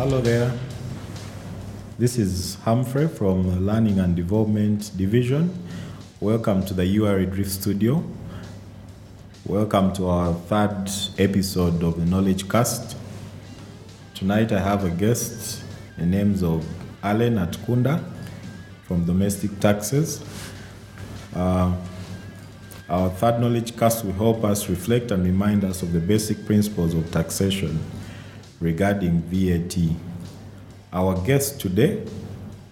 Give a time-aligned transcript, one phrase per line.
[0.00, 0.50] Hello there.
[1.98, 5.52] This is Humphrey from Learning and Development Division.
[6.20, 8.02] Welcome to the URA Drift Studio.
[9.44, 12.96] Welcome to our third episode of the Knowledge Cast.
[14.14, 15.62] Tonight I have a guest,
[15.98, 16.66] the names of
[17.02, 18.02] Allen Atukunda
[18.84, 20.24] from Domestic Taxes.
[21.36, 21.76] Uh,
[22.88, 26.94] our third knowledge cast will help us reflect and remind us of the basic principles
[26.94, 27.78] of taxation
[28.60, 29.76] regarding VAT.
[30.92, 32.06] Our guest today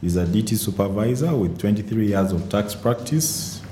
[0.03, 3.63] is a DT supervisor with 23 years of tax practice,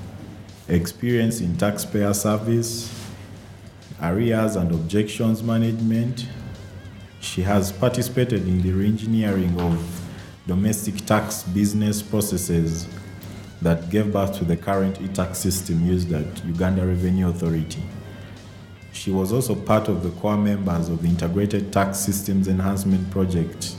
[0.67, 2.91] experience in taxpayer service,
[4.01, 6.27] arrears and objections management.
[7.19, 10.01] She has participated in the re-engineering of
[10.47, 12.87] domestic tax business processes
[13.61, 17.83] that gave birth to the current e-tax system used at Uganda Revenue Authority.
[18.97, 23.75] She was also part of the core members of the Integrated Tax Systems Enhancement Project.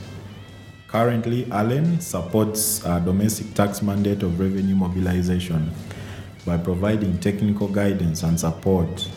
[0.86, 5.72] Currently, Allen supports a domestic tax mandate of revenue mobilization
[6.46, 9.10] by providing technical guidance and support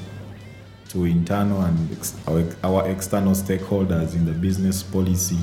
[0.89, 5.37] to internal and ex- our, our external stakeholders in the business policy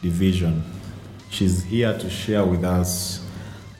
[0.00, 0.62] division.
[1.28, 3.26] She's here to share with us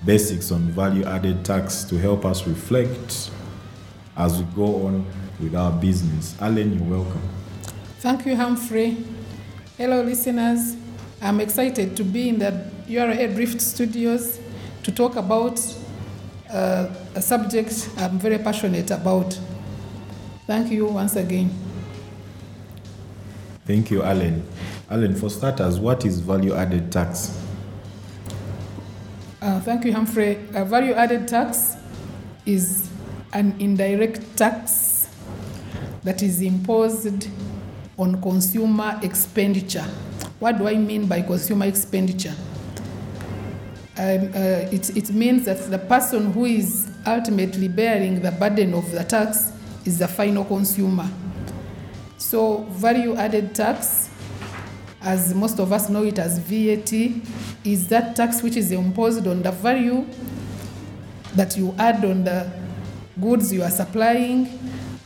[0.05, 3.31] basics on value added tax to help us reflect
[4.19, 5.07] as we go on
[5.41, 6.37] with our business.
[6.41, 7.23] Allen, you're welcome.
[8.01, 8.97] Thank you, Humphrey.
[9.77, 10.77] Hello, listeners.
[11.23, 14.41] I'm excited to be in the URA Drift Studios
[14.83, 15.61] to talk about
[16.51, 19.39] uh, a subject I'm very passionate about.
[20.47, 21.51] Thank you once again.
[23.67, 24.45] Thank you, Allen.
[24.91, 27.39] Allen, for starters, what is value added tax?
[29.41, 30.39] Uh, thank you, Humphrey.
[30.55, 31.77] A value added tax
[32.47, 32.88] is
[33.33, 35.09] an indirect tax
[36.05, 37.29] that is imposed
[37.99, 39.85] on consumer expenditure.
[40.39, 42.35] What do I mean by consumer expenditure?
[43.99, 48.89] Um, uh, it, it means that the person who is ultimately bearing the burden of
[48.93, 49.53] the tax
[49.85, 51.09] is the final consumer.
[52.17, 54.09] So, value added tax,
[55.01, 56.93] as most of us know it as VAT,
[57.65, 60.07] is that tax which is imposed on the value
[61.35, 62.51] that you add on the
[63.21, 64.49] goods you are supplying,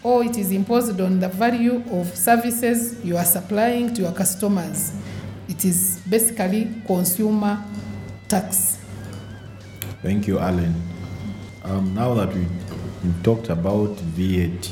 [0.03, 4.93] or it is imposed on the value of services you are supplying to your customers.
[5.49, 7.62] It is basically consumer
[8.28, 8.78] tax.
[10.03, 10.75] Thank you, Allen.
[11.65, 12.41] Um, now that we,
[13.05, 14.69] we've talked about VAT,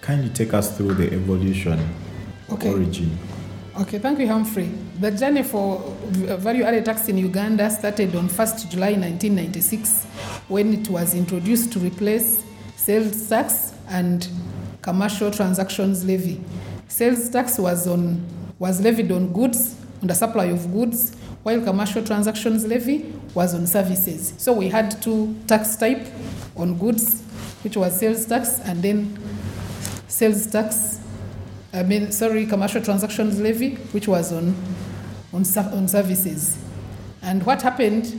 [0.00, 1.78] kindly take us through the evolution,
[2.50, 2.72] Okay.
[2.72, 3.10] origin.
[3.78, 4.70] Okay, thank you, Humphrey.
[5.00, 5.80] The journey for
[6.38, 10.06] value added tax in Uganda started on 1st July 1996
[10.48, 12.44] when it was introduced to replace
[12.76, 14.28] sales tax and
[14.82, 16.42] commercial transactions levy.
[16.88, 18.24] Sales tax was on
[18.58, 23.66] was levied on goods, on the supply of goods, while commercial transactions levy was on
[23.66, 24.32] services.
[24.38, 26.06] So we had two tax type
[26.56, 27.20] on goods,
[27.62, 29.18] which was sales tax and then
[30.08, 31.00] sales tax
[31.76, 34.56] I mean, sorry, commercial transactions levy, which was on,
[35.34, 36.56] on, on services.
[37.20, 38.18] And what happened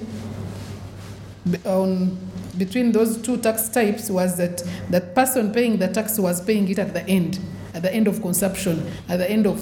[1.66, 2.18] on,
[2.58, 6.80] between those two tax types was that the person paying the tax was paying it
[6.80, 7.40] at the end,
[7.74, 9.62] at the end of consumption, at the end of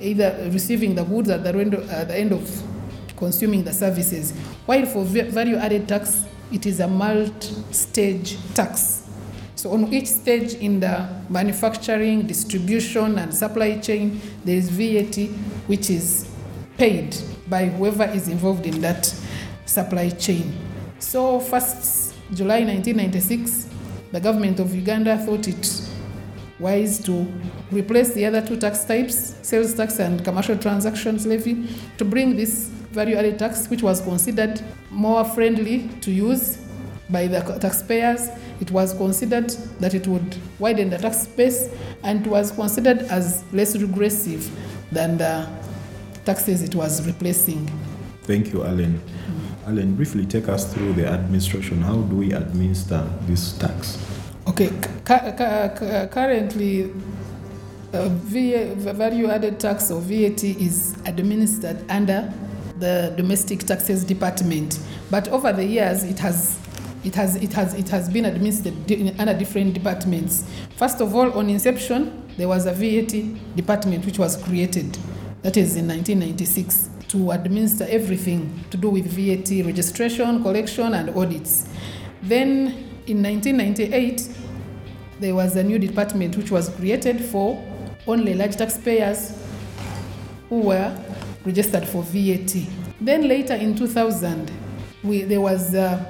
[0.00, 2.62] either receiving the goods at the end of, at the end of
[3.16, 4.32] consuming the services.
[4.66, 9.08] While for value added tax, it is a multi-stage tax.
[9.56, 15.30] So on each stage in the manufacturing, distribution, and supply chain, there is VAT
[15.66, 16.30] which is
[16.76, 17.16] paid
[17.48, 19.12] by whoever is involved in that
[19.64, 20.65] supply chain.
[20.98, 23.68] So first July 1996,
[24.12, 25.82] the government of Uganda thought it
[26.58, 27.30] wise to
[27.70, 31.68] replace the other two tax types, sales tax and commercial transactions levy,
[31.98, 36.58] to bring this value added tax, which was considered more friendly to use
[37.10, 38.28] by the taxpayers.
[38.60, 41.68] It was considered that it would widen the tax base
[42.02, 44.50] and was considered as less regressive
[44.90, 45.46] than the
[46.24, 47.66] taxes it was replacing.
[48.22, 49.00] Thank you, Allen.
[49.66, 51.80] Allen, briefly take us through the administration.
[51.82, 53.98] How do we administer this tax?
[54.46, 56.92] Okay, cu- cu- cu- currently,
[57.92, 62.32] uh, VA, value added tax or VAT is administered under
[62.78, 64.78] the domestic taxes department.
[65.10, 66.58] But over the years, it has
[67.04, 68.74] it has it has it has been administered
[69.18, 70.44] under different departments.
[70.76, 74.96] First of all, on inception, there was a VAT department which was created.
[75.42, 81.68] That is in 1996 to administer everything to do with VAT registration, collection, and audits.
[82.22, 82.68] Then
[83.06, 84.28] in 1998,
[85.20, 87.62] there was a new department which was created for
[88.06, 89.36] only large taxpayers
[90.48, 90.96] who were
[91.44, 92.54] registered for VAT.
[93.00, 94.50] Then later in 2000,
[95.02, 96.04] we, there was uh,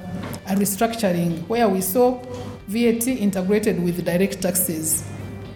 [0.47, 2.21] a restructuring where we saw
[2.67, 5.03] VAT integrated with direct taxes,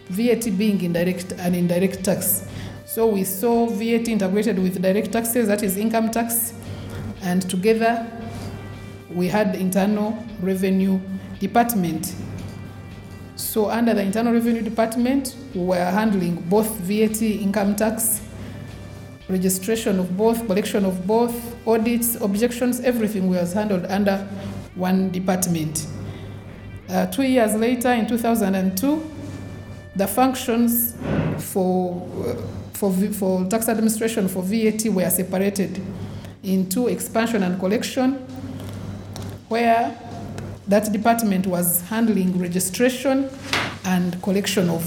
[0.09, 2.47] VAT being indirect and indirect tax.
[2.93, 6.53] So we saw VAT integrated with direct taxes, that is income tax,
[7.21, 8.05] and together
[9.09, 10.99] we had the internal revenue
[11.39, 12.13] department.
[13.37, 18.19] So under the internal revenue department, we were handling both VAT, income tax,
[19.29, 21.33] registration of both, collection of both,
[21.65, 24.17] audits, objections, everything was handled under
[24.75, 25.87] one department.
[26.89, 29.11] Uh, two years later, in 2002,
[29.95, 30.97] the functions
[31.37, 35.79] for, uh, for, V- for tax administration for VAT were separated
[36.41, 38.13] into expansion and collection,
[39.49, 39.95] where
[40.67, 43.29] that department was handling registration
[43.85, 44.81] and collection of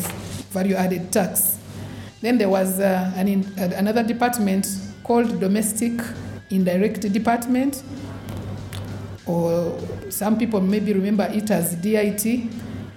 [0.50, 1.60] value added tax.
[2.20, 4.66] Then there was uh, an in, uh, another department
[5.04, 5.92] called Domestic
[6.50, 7.84] Indirect Department,
[9.24, 9.78] or
[10.10, 12.50] some people maybe remember it as DIT,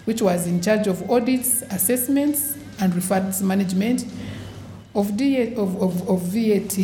[0.06, 4.04] which was in charge of audits, assessments, and refunds management
[4.98, 6.76] of, D- of, of, of VAT.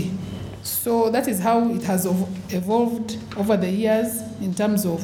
[0.62, 2.06] So that is how it has
[2.54, 5.02] evolved over the years in terms of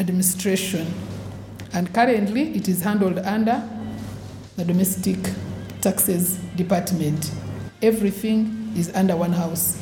[0.00, 0.92] administration.
[1.74, 3.62] And currently, it is handled under
[4.56, 5.18] the Domestic
[5.80, 7.30] Taxes Department.
[7.82, 9.80] Everything is under one house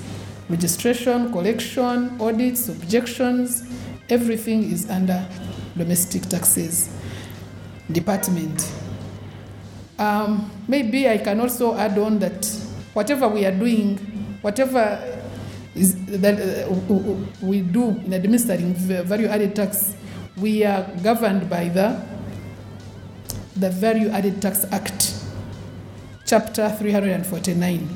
[0.48, 3.68] registration, collection, audits, objections,
[4.08, 5.26] everything is under
[5.76, 6.88] Domestic Taxes
[7.90, 8.72] Department.
[9.98, 12.44] Um, maybe I can also add on that
[12.92, 13.96] whatever we are doing,
[14.42, 15.00] whatever
[15.74, 16.74] is that uh,
[17.42, 19.94] we do in administering value added tax,
[20.36, 22.00] we are governed by the
[23.56, 25.14] the Value Added Tax Act,
[26.26, 27.88] Chapter 349.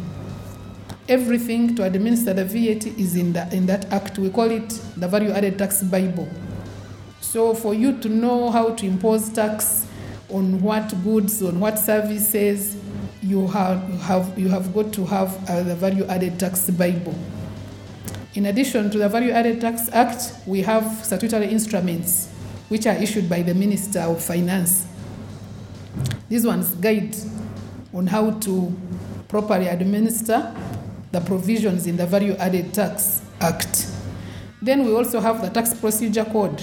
[1.08, 4.18] Everything to administer the VAT is in, the, in that act.
[4.18, 6.28] We call it the Value Added Tax Bible.
[7.20, 9.86] So, for you to know how to impose tax
[10.32, 12.76] on what goods, on what services,
[13.22, 17.14] you have, have, you have got to have uh, the Value Added Tax Bible.
[18.34, 22.28] In addition to the Value Added Tax Act, we have statutory instruments
[22.68, 24.86] which are issued by the Minister of Finance.
[26.28, 27.16] These ones guide
[27.92, 28.72] on how to
[29.28, 30.54] properly administer
[31.12, 33.90] the provisions in the Value Added Tax Act.
[34.62, 36.62] Then we also have the Tax Procedure Code.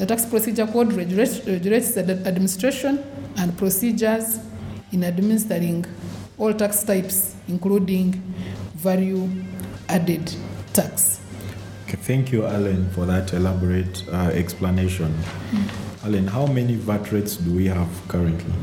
[0.00, 3.04] The Tax Procedure Code regulates regulates the administration
[3.36, 4.38] and procedures
[4.92, 5.84] in administering
[6.38, 8.14] all tax types, including
[8.76, 9.28] value
[9.90, 10.34] added
[10.72, 11.20] tax.
[11.84, 15.14] Okay, thank you, Allen, for that elaborate uh, explanation.
[16.02, 18.54] Allen, how many VAT rates do we have currently?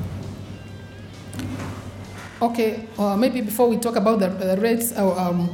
[2.41, 5.53] Okay, uh, maybe before we talk about the, the rates, uh, um,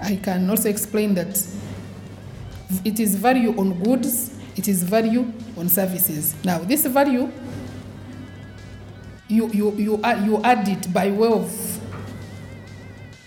[0.00, 1.44] I can also explain that
[2.84, 6.34] it is value on goods, it is value on services.
[6.44, 7.30] Now, this value,
[9.28, 11.80] you, you, you, add, you add it by way of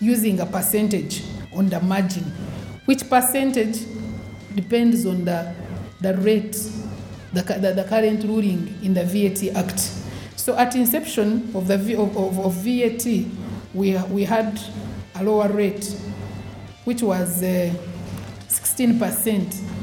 [0.02, 1.24] using a percentage
[1.54, 2.24] on the margin,
[2.84, 3.86] which percentage
[4.56, 5.56] depends on the,
[6.02, 6.52] the rate,
[7.32, 9.80] the, the, the current ruling in the VAT Act.
[10.36, 13.06] So at inception of the of, of, of VAT,
[13.74, 14.60] we, we had
[15.16, 15.86] a lower rate,
[16.84, 17.74] which was uh,
[18.50, 19.81] 16%.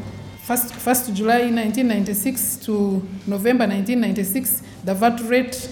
[0.49, 5.69] First, first July 1996 to November 1996, the VAT rate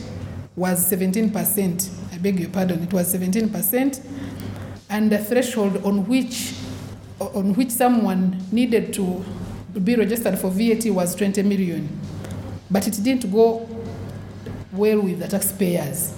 [0.54, 2.12] was 17%.
[2.12, 4.06] I beg your pardon, it was 17%.
[4.90, 6.52] And the threshold on which,
[7.18, 9.24] on which someone needed to
[9.82, 11.88] be registered for VAT was 20 million.
[12.70, 13.66] But it didn't go
[14.72, 16.14] well with the taxpayers.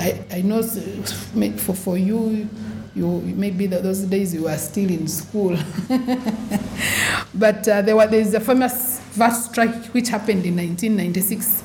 [0.00, 2.48] I, I know for, for you,
[2.94, 5.56] you maybe those days you were still in school.
[7.34, 11.64] but uh, there, were, there is a famous VAT strike which happened in 1996,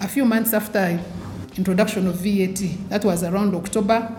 [0.00, 1.00] a few months after
[1.56, 2.60] introduction of VAT.
[2.88, 4.14] That was around October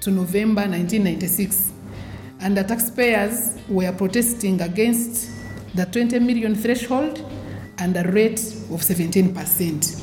[0.00, 1.72] to November 1996.
[2.40, 5.30] And the taxpayers were protesting against
[5.74, 7.24] the 20 million threshold
[7.78, 10.02] and a rate of 17%.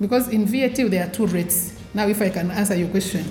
[0.00, 1.78] Because in VAT, there are two rates.
[1.94, 3.24] Now, if I can answer your question,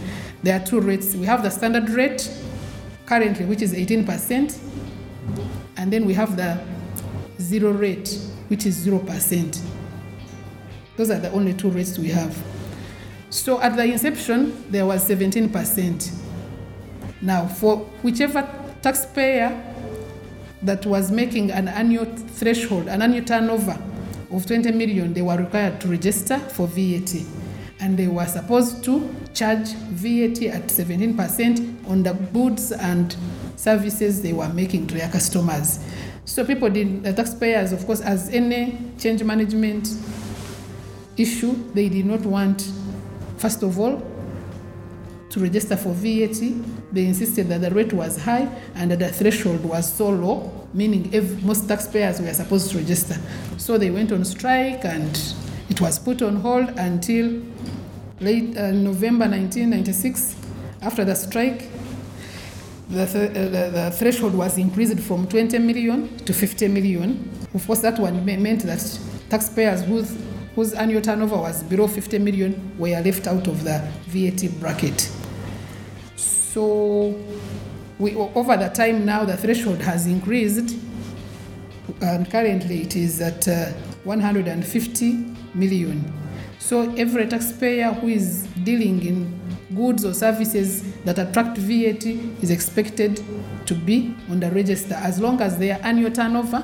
[0.46, 1.16] there are two rates.
[1.16, 2.32] We have the standard rate
[3.08, 4.60] currently, which is 18%,
[5.78, 6.64] and then we have the
[7.42, 9.62] zero rate, which is 0%.
[10.98, 12.38] Those are the only two rates we have.
[13.32, 16.12] So at the inception, there was 17%.
[17.22, 18.48] Now, for whichever
[18.84, 19.64] taxpayer
[20.62, 23.82] that was making an annual threshold, an annual turnover
[24.32, 27.45] of 20 million, they were required to register for VAT.
[27.79, 33.15] And they were supposed to charge VAT at 17% on the goods and
[33.55, 35.79] services they were making to their customers.
[36.25, 39.89] So people did, the taxpayers, of course, as any change management
[41.17, 42.72] issue, they did not want,
[43.38, 44.12] first of all,
[45.29, 46.39] to register for VAT.
[46.91, 51.13] They insisted that the rate was high and that the threshold was so low, meaning
[51.13, 53.17] ev most taxpayers were supposed to register.
[53.58, 55.15] So they went on strike and
[55.69, 57.41] it was put on hold until
[58.19, 60.36] late uh, November 1996.
[60.81, 61.69] After the strike,
[62.89, 67.29] the, th- uh, the, the threshold was increased from 20 million to 50 million.
[67.53, 70.15] Of course, that one me- meant that taxpayers whose,
[70.53, 75.12] whose annual turnover was below 50 million were left out of the VAT bracket.
[76.15, 77.19] So,
[77.98, 80.77] we, over the time now, the threshold has increased,
[82.01, 83.72] and currently it is at uh,
[84.03, 86.12] 150 million.
[86.59, 89.39] So, every taxpayer who is dealing in
[89.75, 93.21] goods or services that attract VAT is expected
[93.65, 96.63] to be on the register as long as their annual turnover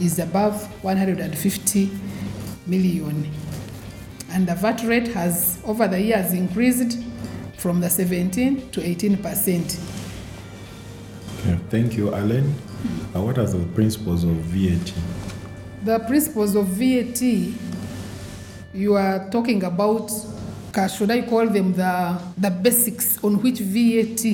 [0.00, 1.90] is above 150
[2.66, 3.30] million.
[4.30, 6.98] And the VAT rate has, over the years, increased
[7.58, 9.78] from the 17 to 18 percent.
[11.40, 12.54] Okay, thank you, Allen.
[13.14, 14.92] Uh, what are the principles of VAT?
[15.84, 17.20] The principles of VAT,
[18.74, 20.10] you are talking about,
[20.96, 24.24] should I call them the, the basics on which VAT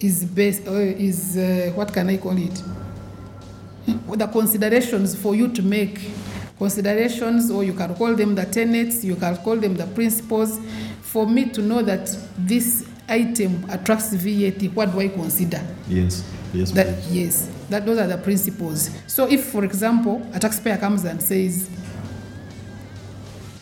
[0.00, 2.62] is based, uh, is, uh, what can I call it?
[4.16, 5.98] The considerations for you to make.
[6.58, 10.58] Considerations, or you can call them the tenets, you can call them the principles.
[11.02, 15.60] For me to know that this item attracts VAT, what do I consider?
[15.88, 17.12] Yes, yes, That, please.
[17.12, 18.90] yes, that those are the principles.
[19.06, 21.70] So if, for example, a taxpayer comes and says,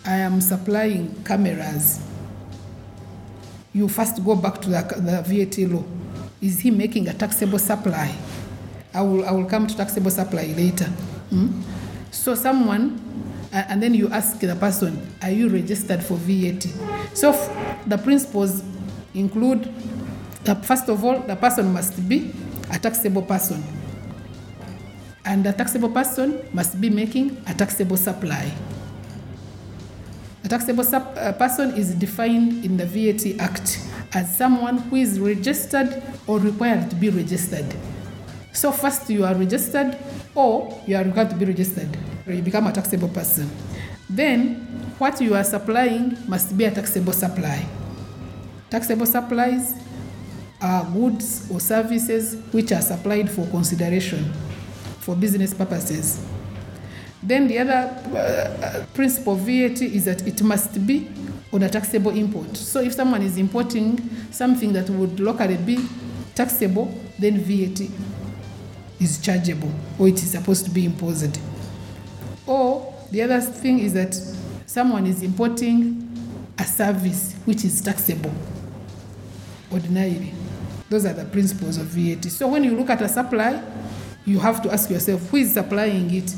[0.07, 2.01] I am supplying cameras,
[3.73, 5.85] you first go back to the, the VAT law.
[6.41, 8.15] Is he making a taxable supply?
[8.95, 10.87] I will, I will come to taxable supply later.
[11.31, 11.61] Hmm?
[12.13, 13.01] So someone,
[13.53, 16.63] and then you ask the person, are you registered for VAT?
[17.15, 17.33] So
[17.87, 18.63] the principles
[19.13, 19.75] include,
[20.63, 22.33] first of all, the person must be
[22.71, 23.63] a taxable person.
[25.25, 28.53] And the taxable person must be making a taxable supply.
[30.47, 33.81] A taxable uh, person is defined in the VAT Act
[34.13, 37.67] as someone who is registered or required to be registered.
[38.53, 39.99] So first you are registered
[40.37, 41.89] or you are required to be registered.
[42.29, 43.51] You become a taxable person.
[44.09, 47.67] Then what you are supplying must be a taxable supply.
[48.71, 49.75] Taxable supplies
[50.61, 54.33] are goods or services which are supplied for consideration
[55.01, 56.25] for business purposes.
[57.27, 58.19] Then the other uh,
[58.65, 61.09] uh, principle of VAT is that it must be
[61.53, 62.57] on a taxable import.
[62.57, 63.99] So if someone is importing
[64.31, 65.79] something that would locally be
[66.37, 67.89] taxable, then VAT
[69.01, 71.37] is chargeable or it is supposed to be imposed.
[72.47, 74.15] Or the other thing is that
[74.67, 76.09] someone is importing
[76.59, 78.33] a service which is taxable
[79.73, 80.33] ordinarily.
[80.89, 82.27] Those are the principles of VAT.
[82.27, 83.61] So when you look at a supply,
[84.25, 86.33] you have to ask yourself who is supplying it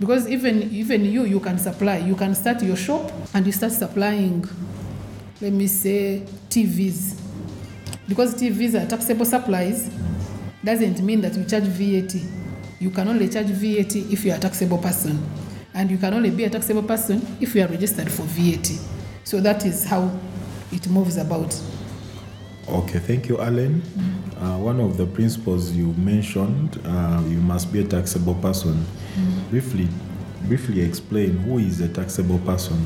[0.00, 1.98] because even even you you can supply.
[1.98, 4.44] You can start your shop and you start supplying
[5.40, 7.18] let me say tvs
[8.08, 9.90] because tvs are taxable supplies
[10.64, 12.14] doesn't mean that you charge vat
[12.80, 15.22] you can only charge vat if you are a taxable person.
[15.72, 18.68] And you can only be a taxable person if you are registered for vat
[19.22, 20.10] so that is how
[20.72, 21.54] it moves about
[22.70, 23.82] Okay, thank you, Allen.
[24.36, 28.86] Uh, one of the principles you mentioned, uh, you must be a taxable person.
[29.50, 29.88] Briefly,
[30.44, 32.78] briefly explain who is a taxable person.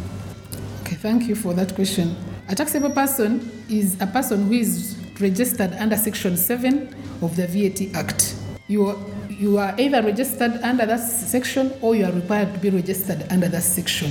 [0.83, 2.17] Okay, thank you for that question.
[2.49, 6.89] A taxable person is a person who is registered under Section 7
[7.21, 8.37] of the VAT Act.
[8.67, 8.97] You are,
[9.29, 13.49] you are either registered under that section or you are required to be registered under
[13.49, 14.11] that section.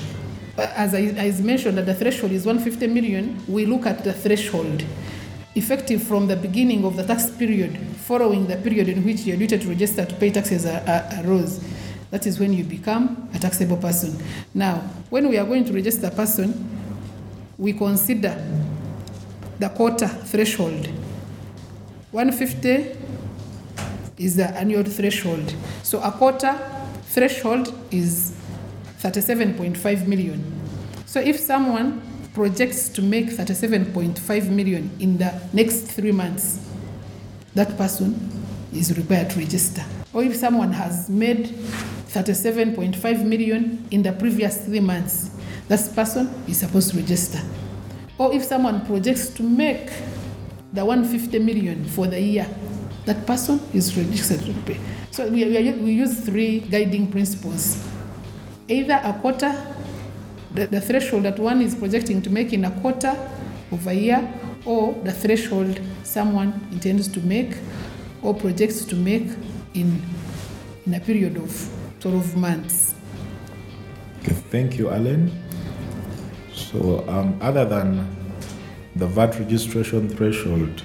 [0.55, 4.85] As I as mentioned, that the threshold is 150 million, we look at the threshold
[5.55, 9.57] effective from the beginning of the tax period following the period in which your duty
[9.57, 11.63] to register to pay taxes arose.
[12.11, 14.21] That is when you become a taxable person.
[14.53, 14.77] Now,
[15.09, 16.69] when we are going to register a person,
[17.57, 18.35] we consider
[19.59, 20.87] the quota threshold.
[22.11, 22.97] 150
[24.17, 25.55] is the annual threshold.
[25.81, 26.59] So a quota
[27.05, 28.35] threshold is
[28.99, 30.43] 37.5 million.
[31.05, 32.01] So if someone
[32.33, 36.59] projects to make 37.5 million in the next three months,
[37.55, 38.29] that person
[38.73, 39.83] is required to register.
[40.13, 45.29] Or if someone has made 37.5 million in the previous three months,
[45.67, 47.39] that person is supposed to register.
[48.17, 49.89] or if someone projects to make
[50.71, 52.47] the 150 million for the year,
[53.05, 54.79] that person is registered to pay.
[55.11, 57.85] So we, we, we use three guiding principles.
[58.67, 59.51] Either a quarter,
[60.53, 63.15] the, the threshold that one is projecting to make in a quarter
[63.71, 64.33] of a year,
[64.65, 67.55] or the threshold someone intends to make
[68.21, 69.27] or projects to make
[69.73, 70.01] in,
[70.85, 71.69] in a period of
[71.99, 72.95] 12 months.
[74.21, 75.31] Okay, thank you, Allen.
[76.53, 78.07] So, um, other than
[78.95, 80.83] the VAT registration threshold,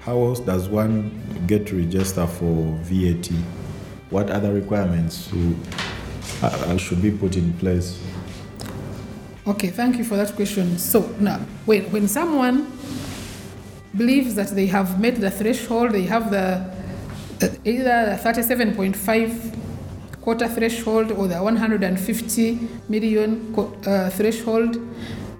[0.00, 1.10] how else does one
[1.46, 3.26] get to register for VAT?
[4.10, 5.56] What other requirements should,
[6.42, 8.00] uh, uh, should be put in place?
[9.46, 10.76] Okay, thank you for that question.
[10.76, 12.66] So now, when, when someone
[13.96, 16.74] believes that they have met the threshold, they have the
[17.40, 24.80] uh, either the 37.5 quarter threshold or the 150 million uh, threshold,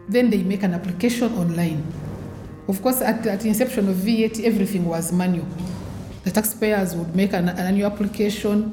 [0.08, 1.84] then they make an application online.
[2.68, 5.48] Of course, at, at the inception of VAT, everything was manual.
[6.22, 8.72] The taxpayers would make an, an annual application,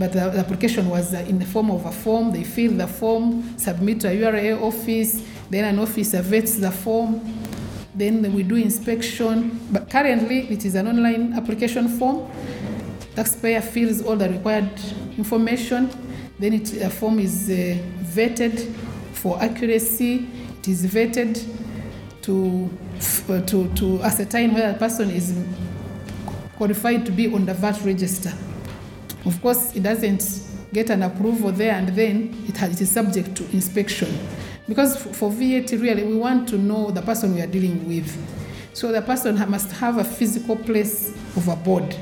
[0.00, 2.32] but the, the application was uh, in the form of a form.
[2.32, 7.20] They fill the form, submit to a URA office, then an officer vets the form,
[7.94, 9.60] then we do inspection.
[9.70, 12.30] But currently, it is an online application form.
[13.14, 14.70] Taxpayer fills all the required
[15.18, 15.90] information,
[16.38, 18.72] then it, the form is uh, vetted
[19.12, 20.26] for accuracy.
[20.60, 21.46] It is vetted
[22.22, 22.70] to,
[23.28, 25.34] uh, to, to ascertain whether a person is
[26.56, 28.32] qualified to be on the VAT register.
[29.24, 33.34] Of course, it doesn't get an approval there and then it, has, it is subject
[33.36, 34.08] to inspection.
[34.68, 38.08] Because for VAT, really, we want to know the person we are dealing with.
[38.72, 41.96] So the person must have a physical place of abode.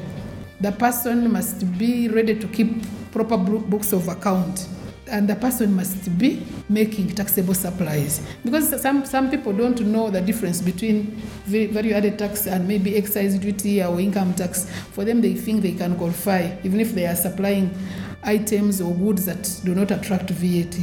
[0.61, 4.69] The person must be ready to keep proper books of account.
[5.09, 8.21] And the person must be making taxable supplies.
[8.45, 11.07] Because some, some people don't know the difference between
[11.47, 14.69] value added tax and maybe excise duty or income tax.
[14.93, 17.75] For them, they think they can qualify, even if they are supplying
[18.23, 20.77] items or goods that do not attract VAT.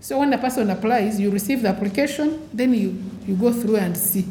[0.00, 3.96] So when the person applies, you receive the application, then you, you go through and
[3.96, 4.26] see.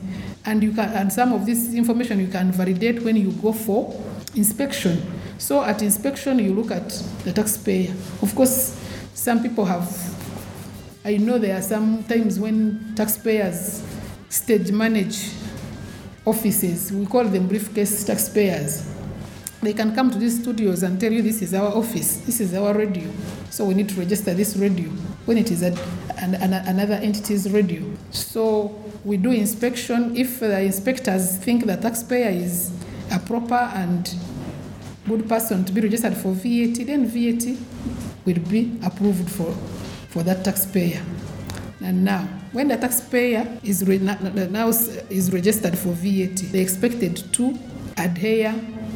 [0.45, 3.99] And you can and some of this information you can validate when you go for
[4.35, 5.01] inspection.
[5.37, 6.89] So at inspection you look at
[7.23, 7.91] the taxpayer.
[8.21, 8.77] Of course,
[9.23, 9.87] some people have
[11.05, 13.85] I know there are some times when taxpayers
[14.27, 15.31] stage manage
[16.25, 16.91] offices.
[16.91, 18.89] We call them briefcase taxpayers.
[19.61, 22.53] They can come to these studios and tell you this is our office, this is
[22.53, 23.09] our radio.
[23.49, 24.89] So we need to register this radio
[25.25, 25.77] when it is at
[26.17, 27.81] an, an, another entity's radio.
[28.11, 30.17] So we do inspection.
[30.17, 32.71] If the inspectors think the taxpayer is
[33.09, 34.13] a proper and
[35.07, 37.57] good person to be registered for VAT, then VAT
[38.25, 39.51] will be approved for,
[40.09, 41.01] for that taxpayer.
[41.81, 47.57] And now, when the taxpayer is re- now is registered for VAT, they're expected to
[47.97, 48.55] adhere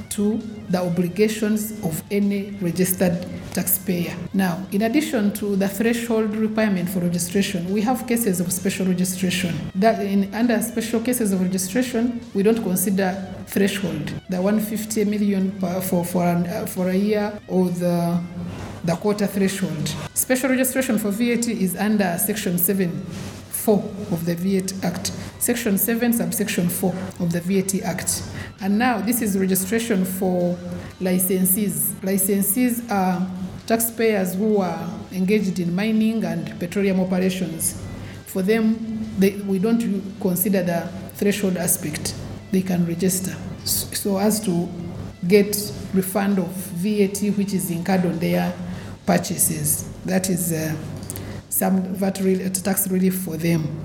[0.09, 0.37] to
[0.69, 4.15] the obligations of any registered taxpayer.
[4.33, 9.53] Now, in addition to the threshold requirement for registration, we have cases of special registration.
[9.75, 13.09] That in under special cases of registration, we don't consider
[13.47, 18.19] threshold, the 150 million per, for for an, uh, for a year or the
[18.87, 19.93] the quota threshold.
[20.13, 22.89] Special registration for VAT is under section 7
[23.49, 23.75] 4
[24.11, 25.07] of the VAT Act.
[25.39, 28.23] Section 7, subsection 4 of the VAT Act.
[28.61, 30.57] And now this is registration for
[31.01, 31.91] licensees.
[31.99, 33.29] Licensees are
[33.65, 37.83] taxpayers who are engaged in mining and petroleum operations.
[38.27, 42.15] For them, they, we don't consider the threshold aspect.
[42.51, 44.69] They can register so as to
[45.27, 45.57] get
[45.93, 48.53] refund of VAT which is incurred on their
[49.07, 49.89] purchases.
[50.05, 50.75] That is uh,
[51.49, 53.83] some VAT rel- tax relief for them.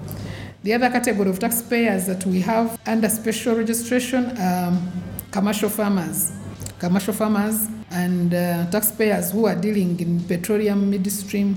[0.64, 4.92] The other category of taxpayers that we have under special registration um,
[5.30, 6.32] commercial farmers,
[6.78, 11.56] commercial farmers and uh, taxpayers who are dealing in petroleum midstream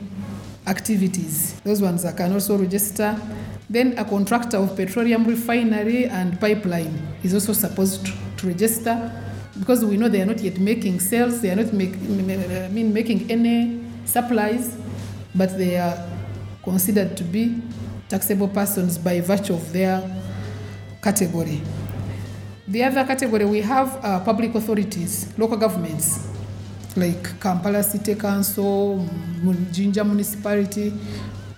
[0.68, 1.60] activities.
[1.62, 3.20] Those ones that can also register.
[3.70, 9.12] Then a contractor of petroleum refinery and pipeline is also supposed to register
[9.60, 12.94] because we know they are not yet making sales, they are not make, I mean,
[12.94, 14.76] making any supplies,
[15.34, 16.08] but they are
[16.64, 17.62] considered to be
[18.10, 20.02] taxable persons by virtue of their
[21.02, 21.62] category.
[22.68, 26.28] The other category we have are public authorities, local governments,
[26.96, 29.08] like Kampala City Council,
[29.72, 30.94] Jinja Municipality.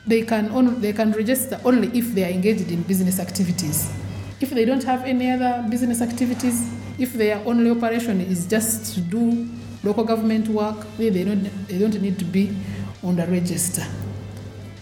[0.05, 3.91] They can, on, they can register only if they are engaged in business activities.
[4.39, 9.01] If they don't have any other business activities, if their only operation is just to
[9.01, 9.47] do
[9.83, 12.55] local government work, they don't, they don't need to be
[13.03, 13.83] on the register.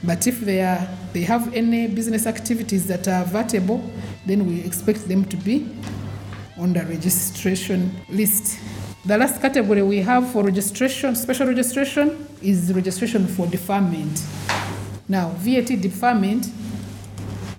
[0.04, 3.82] But if they are they have any business activities that are vatable,
[4.26, 5.66] then we expect them to be
[6.58, 8.60] on the registration list.
[9.06, 14.22] The last category we have for registration, special registration, is registration for deferment.
[15.08, 16.48] Now, VAT deferment,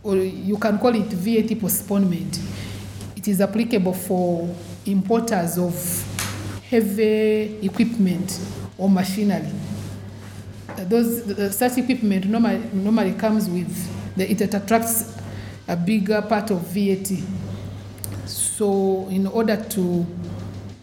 [0.07, 2.39] or you can call it VAT postponement,
[3.17, 4.49] it is applicable for
[4.87, 5.75] importers of
[6.71, 8.41] heavy equipment
[8.79, 9.51] or machinery.
[10.77, 15.17] Those such equipment normally, normally comes with the, it attracts
[15.67, 17.11] a bigger part of VAT.
[18.27, 20.07] So, in order to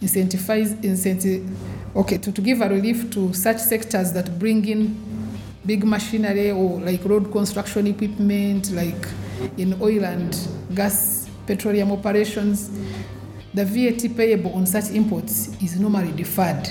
[0.02, 1.50] incentivize, incentive,
[1.96, 5.13] okay, to, to give a relief to such sectors that bring in
[5.66, 9.08] big machinery or like road construction equipment, like
[9.58, 10.38] in oil and
[10.76, 12.70] gas petroleum operations,
[13.54, 16.70] the VAT payable on such imports is normally deferred.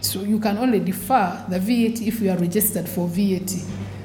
[0.00, 3.50] So you can only defer the VAT if you are registered for VAT.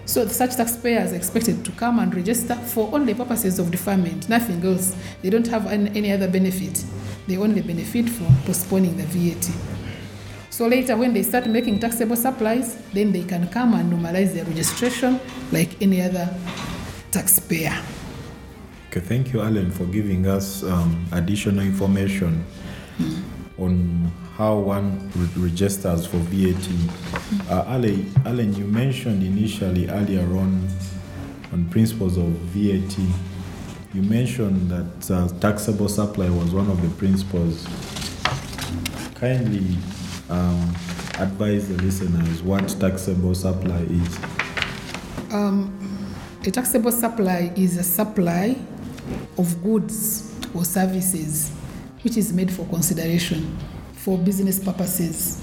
[0.06, 4.63] So such taxpayers are expected to come and register for only purposes of deferment, nothing
[4.63, 4.95] else.
[5.21, 6.84] They don't have any, other benefit.
[7.28, 9.75] They only benefit from postponing the VAT.
[10.56, 14.46] So later, when they start making taxable supplies, then they can come and normalize their
[14.46, 15.20] registration
[15.52, 16.34] like any other
[17.12, 17.78] taxpayer.
[18.88, 22.46] Okay, thank you, Allen, for giving us um, additional information
[23.60, 27.52] on how one re- registers for VAT.
[27.52, 30.65] Uh, Allen, Allen, you mentioned initially earlier on
[31.52, 32.98] on principles of VAT.
[33.94, 37.68] You mentioned that uh, taxable supply was one of the principles.
[39.15, 39.76] Kindly
[40.30, 40.76] um,
[41.20, 44.20] advise the listeners what taxable supply is.
[46.48, 48.56] A taxable supply is a supply
[49.36, 51.52] of goods or services
[52.04, 53.58] which is made for consideration
[53.94, 55.42] for business purposes.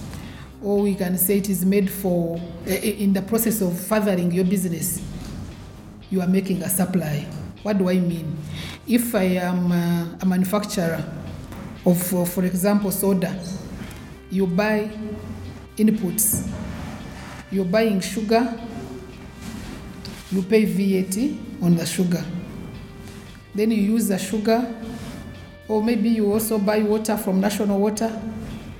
[0.62, 4.30] Or we can say it is made for, eh, eh, in the process of furthering
[4.30, 5.02] your business,
[6.08, 7.26] you are making a supply.
[7.64, 8.36] What do I mean?
[8.86, 11.02] If I am a manufacturer
[11.84, 13.36] of, for example, soda,
[14.32, 14.90] you buy
[15.76, 16.48] inputs,
[17.50, 18.58] you're buying sugar,
[20.30, 22.24] you pay VAT on the sugar.
[23.54, 24.74] Then you use the sugar,
[25.68, 28.10] or maybe you also buy water from national water.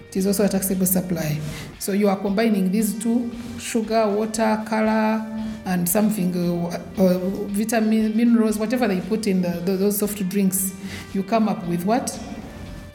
[0.08, 1.38] It is also a taxable supply.
[1.78, 5.26] So you are combining these two sugar, water, color,
[5.66, 10.74] and something, uh, uh, vitamin, minerals, whatever they put in the, tho- those soft drinks.
[11.12, 12.18] You come up with what?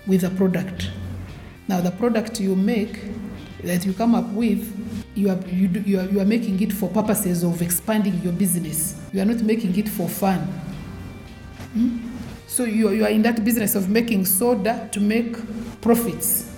[0.08, 0.89] With a product.
[1.67, 2.99] Now, the product you make,
[3.63, 4.73] that you come up with,
[5.15, 8.34] you are, you, do, you, are, you are making it for purposes of expanding your
[8.34, 8.99] business.
[9.12, 10.39] You are not making it for fun.
[11.73, 12.08] Hmm?
[12.45, 15.36] So you, you are in that business of making soda to make
[15.82, 16.53] profits.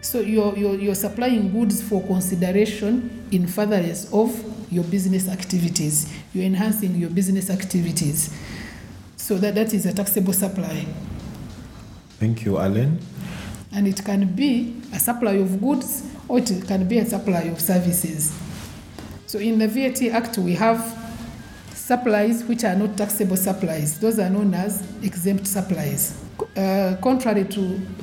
[0.00, 6.12] So you're, you're, you're supplying goods for consideration in furtherance of your business activities.
[6.32, 8.34] You're enhancing your business activities.
[9.16, 10.86] So that, that is a taxable supply.
[12.18, 12.98] Thank you, Allen.
[13.72, 17.60] And it can be a supply of goods or it can be a supply of
[17.60, 18.36] services.
[19.26, 20.96] So in the VAT Act, we have
[21.90, 23.98] supplies which are not taxable supplies.
[23.98, 26.22] Those are known as exempt supplies.
[26.56, 27.60] Uh, contrary to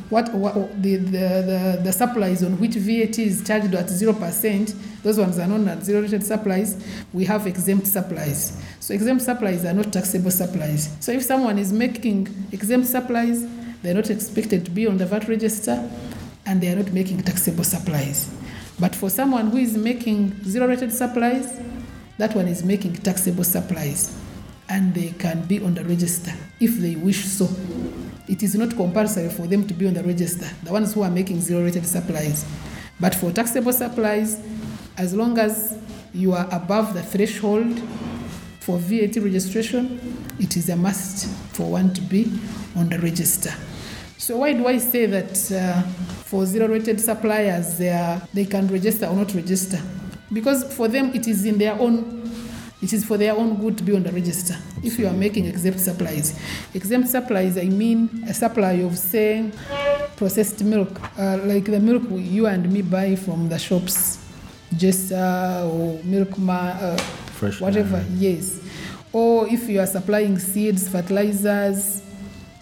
[0.09, 5.17] what, what the, the, the, the supplies on which VAT is charged at 0%, those
[5.17, 6.85] ones are known as zero rated supplies.
[7.13, 8.61] We have exempt supplies.
[8.81, 10.95] So exempt supplies are not taxable supplies.
[10.99, 13.45] So if someone is making exempt supplies,
[13.81, 15.89] they're not expected to be on the VAT register
[16.45, 18.33] and they are not making taxable supplies.
[18.79, 21.59] But for someone who is making zero rated supplies,
[22.17, 24.17] that one is making taxable supplies
[24.69, 27.47] and they can be on the register if they wish so.
[28.27, 31.09] It is not compulsory for them to be on the register, the ones who are
[31.09, 32.45] making zero rated supplies.
[32.99, 34.39] But for taxable supplies,
[34.97, 35.77] as long as
[36.13, 37.79] you are above the threshold
[38.59, 42.31] for VAT registration, it is a must for one to be
[42.75, 43.53] on the register.
[44.17, 45.81] So why do I say that uh,
[46.25, 49.79] for zero-rated suppliers they, are, they can register or not register?
[50.33, 52.29] Because for them it is in their own,
[52.81, 54.55] it is for their own good to be on the register.
[54.83, 56.37] If you are making exempt supplies,
[56.73, 59.51] exempt supplies I mean a supply of say
[60.17, 64.17] processed milk, uh, like the milk you and me buy from the shops,
[64.75, 67.97] just uh, or milk ma, uh, Fresh whatever.
[67.97, 68.05] line.
[68.15, 68.59] Yes.
[69.13, 72.01] Or if you are supplying seeds, fertilizers,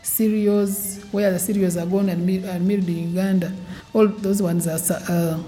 [0.04, 3.52] cereals, where the cereals are grown and, mi- and milled in Uganda,
[3.94, 5.42] all those ones are uh,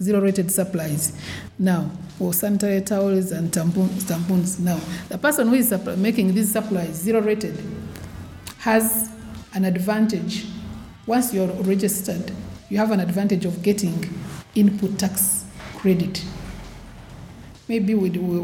[0.00, 1.18] zero rated supplies.
[1.58, 4.58] Now, for sanitary towels and tampons, tampons.
[4.60, 7.58] Now, the person who is making these supplies zero rated
[8.58, 9.10] has
[9.54, 10.46] an advantage.
[11.06, 12.30] Once you're registered,
[12.68, 14.08] you have an advantage of getting
[14.54, 15.44] input tax
[15.76, 16.24] credit
[17.68, 18.38] maybe we, we,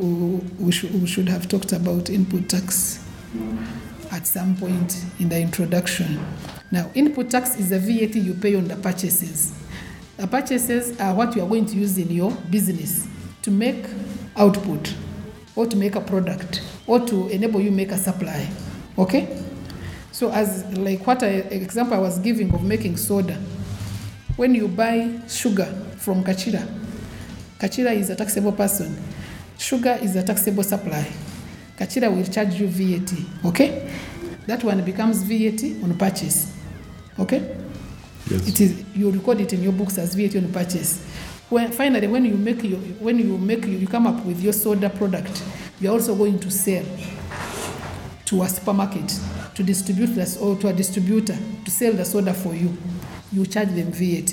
[0.59, 3.05] we, should, we should have talked about input tax
[4.11, 6.19] at some point in the introduction.
[6.71, 9.55] Now, input tax is the VAT you pay on the purchases.
[10.17, 13.07] The purchases are what you are going to use in your business
[13.43, 13.87] to make
[14.37, 14.95] output
[15.55, 18.49] or to make a product or to enable you make a supply.
[18.97, 19.43] Okay?
[20.13, 23.35] So as like what I, example I was giving of making soda,
[24.37, 25.67] when you buy sugar
[25.97, 26.67] from Kakira,
[27.59, 29.01] Kakira is a taxable person.
[29.59, 31.09] Sugar is a taxable supply.
[31.79, 33.13] Kakira will charge you VAT.
[33.45, 33.89] Okay?
[34.47, 36.53] That one becomes VAT on purchase.
[37.19, 37.57] Okay?
[38.29, 38.49] Yes.
[38.49, 41.05] It is you record it in your books as VAT on purchase.
[41.49, 44.91] When finally when you make your when you make you come up with your soda
[44.91, 45.43] product,
[45.81, 46.85] you're also going to sell
[48.25, 49.19] to a supermarket
[49.55, 52.77] to distribute this or to a distributor to sell the soda for you.
[53.33, 54.33] You charge them VAT.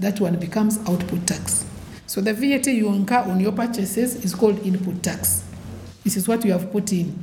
[0.00, 1.64] That one becomes output tax.
[2.06, 5.45] So the VAT you incur on your purchases is called input tax.
[6.06, 7.18] This is what you have put in.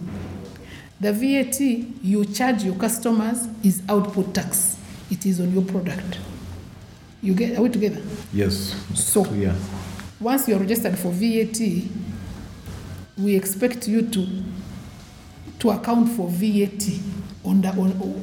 [0.99, 1.57] The VAT
[2.03, 4.77] you charge your customers is output tax.
[5.09, 6.19] It is on your product.
[7.21, 8.01] You get are we together?
[8.33, 8.75] Yes.
[8.93, 9.55] So Clear.
[10.19, 11.61] once you're registered for VAT,
[13.17, 14.27] we expect you to
[15.59, 16.83] to account for VAT
[17.45, 18.21] on the on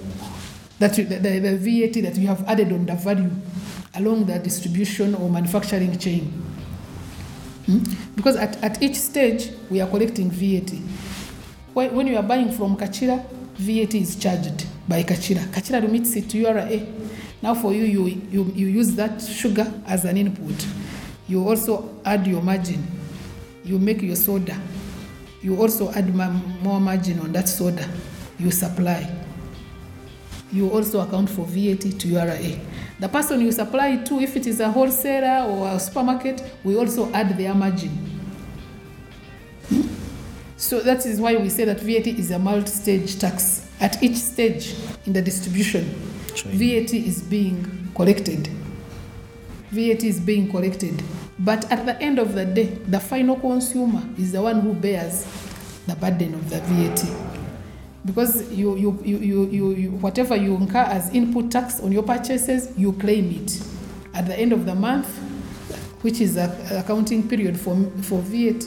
[0.79, 3.31] that you, the, the, the VAT that you have added on the value
[3.95, 6.50] along the distribution or manufacturing chain.
[7.71, 7.79] Hmm?
[8.17, 10.71] Because at, at each stage we are collecting VAT.
[11.73, 15.45] When, you are buying from Kakira, VAT is charged by Kakira.
[15.53, 16.81] Kakira remits it to URA.
[17.41, 20.67] Now for you, you, you, you use that sugar as an input.
[21.29, 22.85] You also add your margin.
[23.65, 24.61] You make your soda.
[25.41, 27.89] You also add more margin on that soda.
[28.39, 29.09] You supply.
[30.51, 32.37] You also account for VAT to URA.
[33.01, 37.11] The person you supply to, if it is a wholesaler or a supermarket, we also
[37.15, 37.91] add their margin.
[40.59, 43.67] So that is why we say that VAT is a multi-stage tax.
[43.81, 44.75] At each stage
[45.07, 45.89] in the distribution,
[46.35, 46.53] Chain.
[46.53, 48.47] VAT is being collected.
[49.71, 51.03] VAT is being collected.
[51.39, 55.27] But at the end of the day, the final consumer is the one who bears
[55.87, 57.30] the burden of the VAT.
[58.05, 62.73] Because you, you, you, you, you, whatever you incur as input tax on your purchases,
[62.77, 63.63] you claim it.
[64.15, 65.09] At the end of the month,
[66.03, 68.65] which is a accounting period for, for VAT,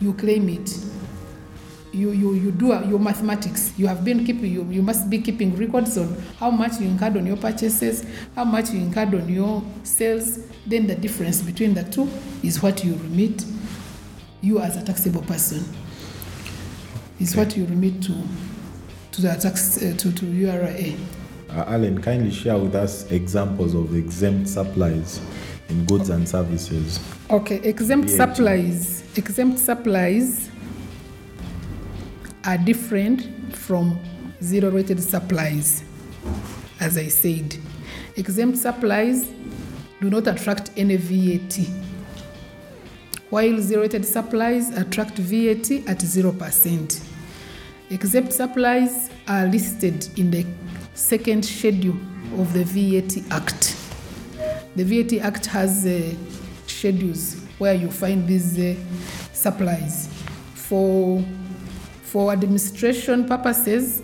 [0.00, 0.76] you claim it.
[1.92, 3.72] You, you, you do your mathematics.
[3.78, 7.16] You have been keeping, you, you must be keeping records on how much you incurred
[7.16, 10.40] on your purchases, how much you incurred on your sales.
[10.66, 12.10] Then the difference between the two
[12.42, 13.44] is what you remit,
[14.42, 15.64] you as a taxable person,
[17.20, 18.14] is what you remit to,
[19.12, 20.92] to the tax, uh, to, to URA.
[21.50, 25.20] Uh, Allen, kindly share with us examples of exempt supplies
[25.68, 27.00] in goods and services.
[27.30, 28.16] Okay, exempt VAT.
[28.36, 29.16] supplies.
[29.16, 30.50] Exempt supplies
[32.44, 33.98] are different from
[34.42, 35.82] zero rated supplies,
[36.80, 37.56] as I said.
[38.16, 39.28] Exempt supplies
[40.00, 41.58] do not attract any VAT,
[43.30, 47.00] while zero rated supplies attract VAT at 0%.
[47.90, 50.46] Exempt supplies are listed in the
[50.94, 51.96] second schedule
[52.38, 53.76] of the VAT Act.
[54.76, 56.14] The VAT Act has uh,
[56.66, 58.74] schedules where you find these uh,
[59.32, 60.08] supplies.
[60.54, 61.24] For,
[62.02, 64.02] for administration purposes,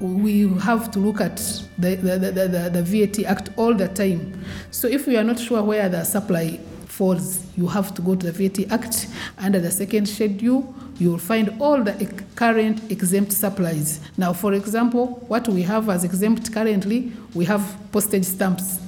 [0.00, 1.36] we have to look at
[1.78, 4.44] the, the, the, the, the VAT Act all the time.
[4.70, 6.58] So if we are not sure where the supply
[6.92, 9.06] falls, you have to go to the VAT Act.
[9.38, 13.98] Under the second schedule, you will find all the current exempt supplies.
[14.18, 18.78] Now, for example, what we have as exempt currently, we have postage stamps.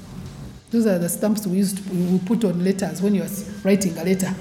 [0.70, 3.26] Those are the stamps we used we put on letters when you're
[3.62, 4.34] writing a letter.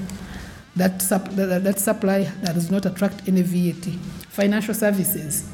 [0.76, 3.86] That, that, that supply that does not attract any VAT.
[4.30, 5.50] Financial services.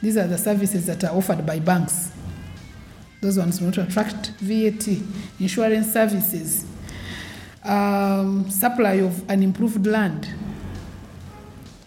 [0.00, 2.10] These are the services that are offered by banks.
[3.20, 4.88] Those ones do not attract VAT.
[5.38, 6.66] Insurance services.
[7.64, 10.28] Um, supply of unimproved land.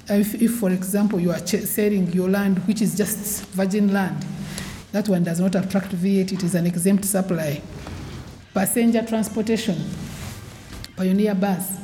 [0.07, 4.25] If, if, for example, you are selling your land, which is just virgin land,
[4.91, 7.61] that one does not attract VAT, it is an exempt supply.
[8.53, 9.75] Passenger transportation,
[10.95, 11.77] Pioneer bus,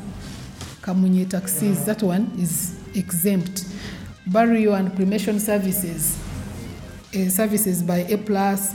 [0.82, 3.66] Kamunye taxis, that one is exempt.
[4.28, 6.18] Burial and cremation services,
[7.14, 8.16] uh, services by A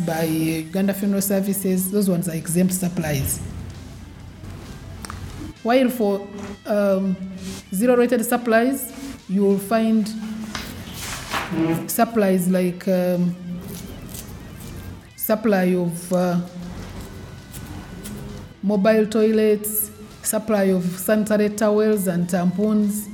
[0.05, 3.40] by Uganda Funeral Services, those ones are exempt supplies.
[5.66, 6.29] While for
[6.64, 7.16] um,
[7.74, 8.92] zero rated supplies,
[9.29, 10.07] you will find
[11.90, 13.35] supplies like um,
[15.16, 16.40] supply of uh,
[18.62, 19.90] mobile toilets,
[20.22, 23.09] supply of sanitary towels and tampons,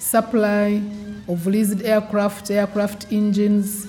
[0.00, 0.82] supply
[1.28, 3.86] of leased aircraft, aircraft engines,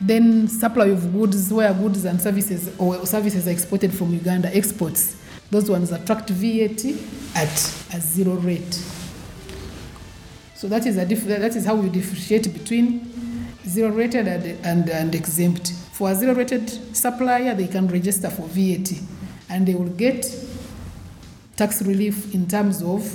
[0.00, 5.16] then supply of goods where goods and services or services are exported from Uganda, exports.
[5.50, 6.84] Those ones attract VAT
[7.34, 7.48] at
[7.94, 8.74] a zero rate.
[10.54, 13.08] So that is, a diff- that is how we differentiate between
[13.66, 15.72] zero rated and, and, and exempt.
[15.92, 18.92] For a zero rated supplier, they can register for VAT
[19.48, 20.26] and they will get
[21.56, 23.08] tax relief in terms of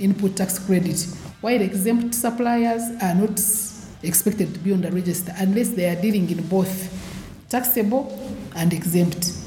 [0.00, 1.06] input tax credit.
[1.40, 3.40] While exempt suppliers are not
[4.02, 6.90] expected to be on the register unless they are dealing in both
[7.48, 8.10] taxable
[8.56, 9.43] and exempt.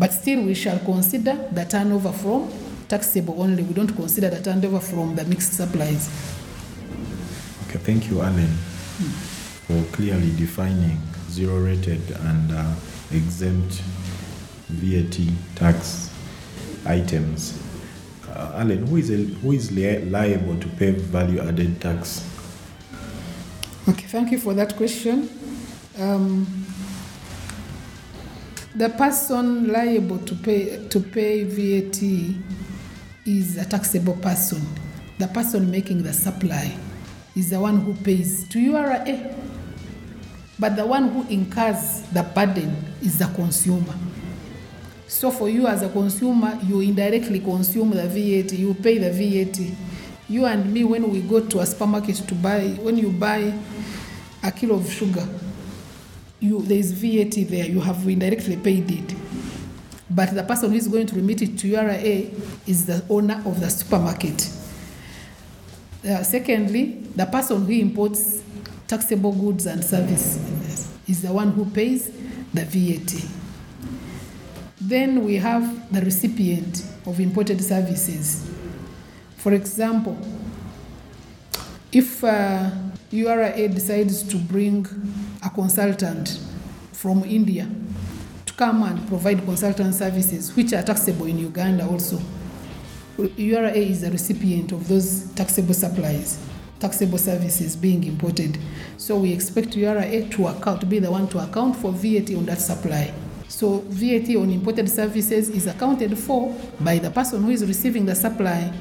[0.00, 2.50] But still, we shall consider the turnover from
[2.88, 3.62] taxable only.
[3.62, 6.08] We don't consider the turnover from the mixed supplies.
[7.68, 8.48] Okay, thank you, Allen,
[9.66, 10.96] for clearly defining
[11.28, 12.74] zero rated and uh,
[13.12, 13.82] exempt
[14.70, 15.18] VAT
[15.54, 16.10] tax
[16.86, 17.62] items.
[18.26, 22.26] Uh, Allen, who is, a, who is li- liable to pay value added tax?
[23.86, 25.28] Okay, thank you for that question.
[25.98, 26.59] Um,
[28.74, 32.02] the person liable to pay to pay VAT
[33.26, 34.62] is a taxable person.
[35.18, 36.72] The person making the supply
[37.36, 39.34] is the one who pays to URA.
[40.58, 43.94] But the one who incurs the burden is the consumer.
[45.06, 49.58] So for you as a consumer, you indirectly consume the VAT, you pay the VAT.
[50.28, 53.52] You and me, when we go to a supermarket to buy, when you buy
[54.42, 55.26] a kilo of sugar,
[56.40, 59.14] you, there is VAT there, you have indirectly paid it.
[60.10, 61.94] But the person who is going to remit it to URA
[62.66, 64.50] is the owner of the supermarket.
[66.02, 68.42] Uh, secondly, the person who imports
[68.88, 72.10] taxable goods and services is the one who pays
[72.52, 73.24] the VAT.
[74.80, 78.50] Then we have the recipient of imported services.
[79.36, 80.18] For example,
[81.92, 82.70] if uh,
[83.10, 84.86] URA decides to bring
[85.60, 86.40] consultant
[86.92, 87.68] from India
[88.46, 92.18] to come and provide consultant services, which are taxable in Uganda also,
[93.36, 96.38] URA is the recipient of those taxable supplies,
[96.78, 98.56] taxable services being imported.
[98.96, 102.46] So we expect URA to account to be the one to account for VAT on
[102.46, 103.12] that supply.
[103.48, 108.14] So VAT on imported services is accounted for by the person who is receiving the
[108.14, 108.72] supply,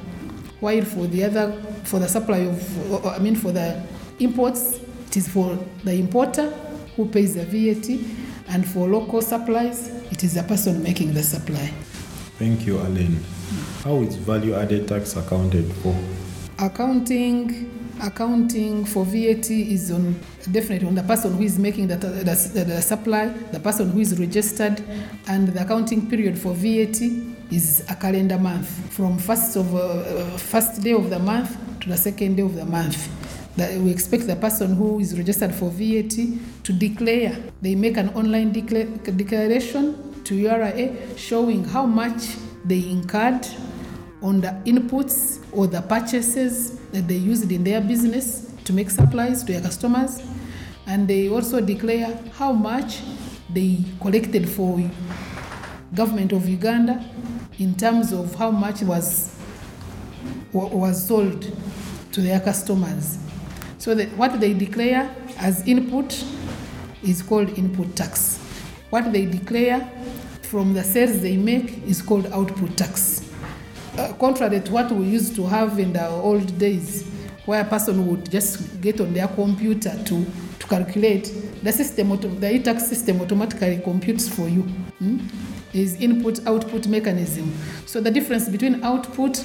[0.62, 1.52] while for the other
[1.84, 3.82] for the supply of I mean for the
[4.20, 6.54] imports it is for the importer
[7.00, 7.88] who pays the VAT
[8.50, 11.72] and for local supplies it is the person making the supply.
[12.38, 13.24] Thank you, Alan.
[13.86, 15.96] How is value added tax accounted for?
[16.58, 20.14] Accounting accounting for VAT is on
[20.52, 24.18] definitely on the person who is making the, the, the, supply, the person who is
[24.20, 24.82] registered,
[25.28, 27.02] and the accounting period for VAT
[27.52, 31.98] is a calendar month from first of uh, first day of the month to the
[31.98, 33.19] second day of the month.
[33.60, 36.16] That we expect the person who is registered for VAT
[36.64, 37.36] to declare.
[37.62, 43.46] They make an online decla- declaration to URA showing how much they incurred
[44.22, 49.44] on the inputs or the purchases that they used in their business to make supplies
[49.44, 50.22] to their customers.
[50.88, 53.02] And they also declare how much
[53.54, 54.80] they collected for
[55.94, 57.04] government of Uganda
[57.58, 59.36] in terms of how much was
[60.54, 61.42] was sold
[62.14, 63.18] to their customers.
[63.80, 66.24] So that what they declare as input
[67.02, 68.38] is called input tax.
[68.90, 69.90] What they declare
[70.44, 73.32] from the sales they make is called output tax.
[73.98, 77.10] Uh, contrary to what we used to have in the old days,
[77.46, 80.26] where a person would just get on their computer to,
[80.60, 81.32] to calculate,
[81.64, 84.64] the system, the e-tax system automatically computes for you.
[85.00, 85.20] Hmm?
[85.72, 87.56] Is input output mechanism.
[87.86, 89.38] So the difference between output,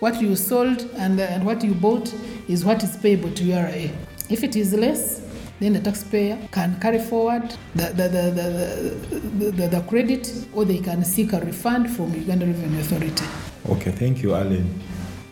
[0.00, 2.12] what you sold, and, and what you bought
[2.48, 3.90] is what is payable to URA.
[4.28, 5.22] If it is less,
[5.60, 10.64] then the taxpayer can carry forward the, the, the, the, the, the, the credit or
[10.64, 13.24] they can seek a refund from Uganda Revenue Authority.
[13.70, 14.82] Okay, thank you, Allen.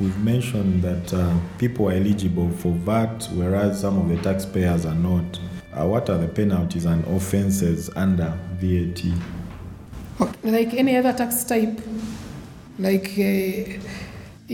[0.00, 4.94] We've mentioned that uh, people are eligible for VAT, whereas some of the taxpayers are
[4.94, 5.38] not.
[5.72, 9.02] Uh, what are the penalties and offences under VAT?
[10.42, 11.80] Like any other tax type,
[12.78, 13.78] like uh,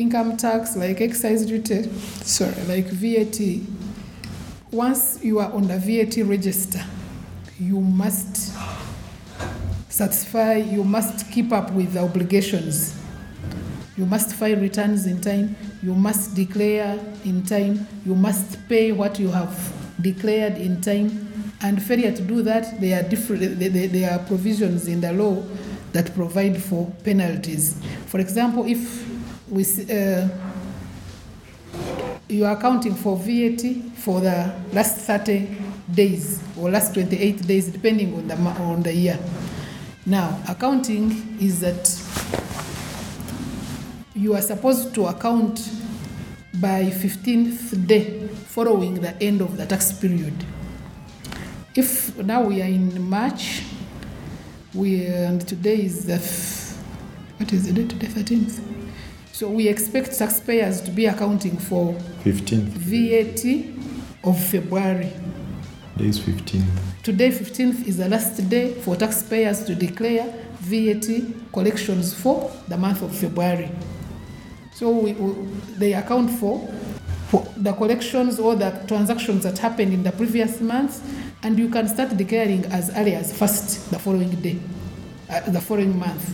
[0.00, 1.82] income tax, like excise duty,
[2.22, 3.60] sorry, like VAT,
[4.72, 6.82] once you are on the VAT register,
[7.58, 8.54] you must
[9.88, 12.96] satisfy, you must keep up with the obligations.
[13.96, 19.18] You must file returns in time, you must declare in time, you must pay what
[19.18, 21.26] you have declared in time.
[21.62, 25.42] And failure to do that, there are different, there, are provisions in the law
[25.92, 27.76] that provide for penalties.
[28.06, 29.09] For example, if
[29.50, 30.28] we, uh,
[32.28, 33.62] you are accounting for VAT
[33.96, 35.48] for the last 30
[35.92, 39.18] days or last 28 days, depending on the, on the year.
[40.06, 41.88] Now, accounting is that
[44.14, 45.68] you are supposed to account
[46.60, 50.34] by 15th day following the end of the tax period.
[51.74, 53.62] If now we are in March,
[54.74, 56.18] we and today is the
[57.38, 58.79] what is the date today 13th.
[59.40, 62.76] So we expect taxpayers to be accounting for 15th.
[62.76, 63.72] VAT
[64.22, 65.10] of February.
[65.96, 66.66] Day is 15th.
[67.02, 70.26] Today, 15th, is the last day for taxpayers to declare
[70.58, 71.08] VAT
[71.54, 73.70] collections for the month of February.
[74.74, 75.32] So we, we,
[75.78, 76.58] they account for,
[77.28, 81.00] for the collections or the transactions that happened in the previous months,
[81.42, 84.58] and you can start declaring as early as first the following day,
[85.30, 86.30] uh, the following month.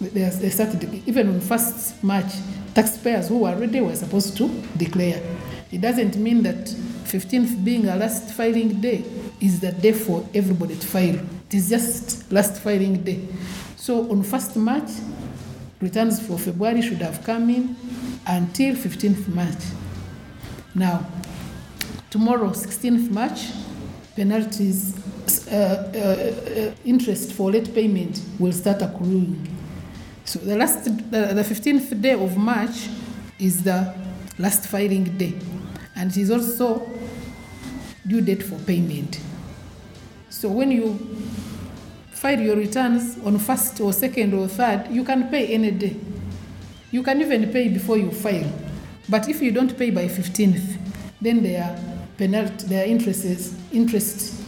[0.00, 2.32] They, they started even on first March.
[2.74, 5.22] Taxpayers who were ready were supposed to declare.
[5.70, 9.04] It doesn't mean that 15th being a last filing day
[9.40, 11.16] is the day for everybody to file.
[11.48, 13.26] It is just last filing day.
[13.76, 14.90] So on 1st March,
[15.80, 17.76] returns for February should have come in
[18.26, 19.62] until 15th March.
[20.74, 21.06] Now,
[22.10, 23.48] tomorrow, 16th March,
[24.14, 24.94] penalties,
[25.48, 29.48] uh, uh, uh, interest for late payment will start accruing.
[30.30, 32.88] So the last, the, the 15th day of March
[33.40, 33.92] is the
[34.38, 35.36] last filing day,
[35.96, 36.88] and it is also
[38.06, 39.18] due date for payment.
[40.28, 40.94] So when you
[42.12, 45.96] file your returns on first or second or third, you can pay any day.
[46.92, 48.52] You can even pay before you file.
[49.08, 50.78] But if you don't pay by 15th,
[51.20, 51.76] then there are
[52.16, 54.40] penalty, there are interests, interest,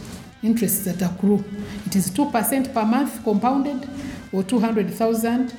[0.43, 1.43] interests that accrue.
[1.85, 3.85] It is 2% per month compounded
[4.33, 5.53] or 200,000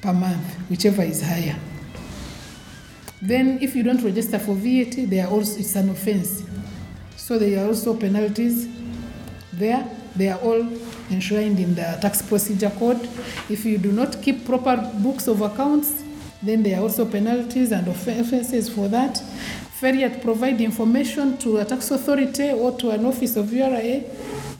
[0.00, 1.56] per month, whichever is higher.
[3.22, 6.42] Then if you don't register for VAT, there are also, it's an offense.
[7.16, 8.68] So there are also penalties
[9.52, 9.86] there.
[10.16, 10.66] They are all
[11.10, 13.08] enshrined in the tax procedure code.
[13.48, 16.02] If you do not keep proper books of accounts,
[16.42, 19.18] then there are also penalties and offenses for that.
[19.80, 24.02] Failure to provide information to a tax authority or to an office of URA,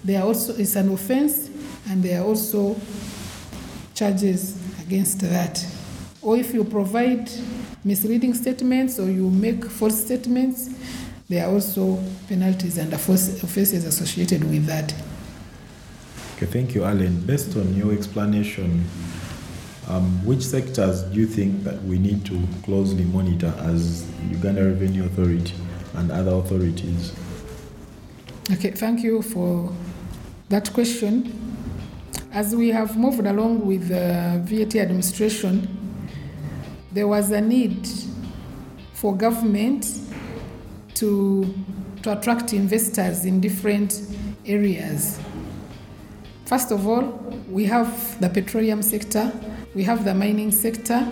[0.03, 1.51] there also is an offense,
[1.89, 2.77] and there are also
[3.95, 5.65] charges against that.
[6.21, 7.31] Or if you provide
[7.85, 10.71] misleading statements or you make false statements,
[11.29, 14.95] there are also penalties and offenses associated with that.
[16.37, 17.21] Okay, thank you, Allen.
[17.21, 18.85] Based on your explanation,
[19.89, 25.05] um, which sectors do you think that we need to closely monitor as Uganda Revenue
[25.07, 25.55] Authority
[25.95, 27.13] and other authorities?
[28.51, 29.73] Okay, thank you for
[30.49, 31.44] that question.
[32.35, 35.69] As we have moved along with the VAT administration,
[36.91, 37.89] there was a need
[38.93, 40.01] for government
[40.95, 41.55] to,
[42.03, 44.01] to attract investors in different
[44.45, 45.21] areas.
[46.47, 47.03] First of all,
[47.49, 49.33] we have the petroleum sector,
[49.77, 51.03] we have the mining sector,